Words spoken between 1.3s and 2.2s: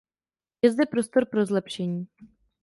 zlepšení.